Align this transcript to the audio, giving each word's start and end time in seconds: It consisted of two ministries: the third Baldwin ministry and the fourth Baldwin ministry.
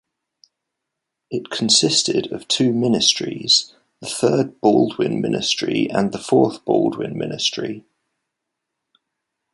It 1.29 1.51
consisted 1.51 2.31
of 2.31 2.47
two 2.47 2.73
ministries: 2.73 3.75
the 3.99 4.07
third 4.07 4.59
Baldwin 4.59 5.21
ministry 5.21 5.91
and 5.91 6.11
the 6.11 6.17
fourth 6.17 6.65
Baldwin 6.65 7.15
ministry. 7.15 7.85